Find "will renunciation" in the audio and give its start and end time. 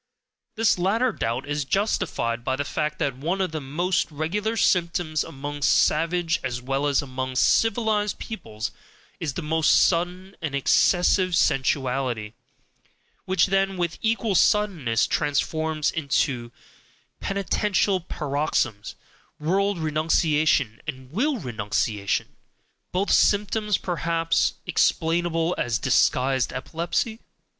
21.11-22.35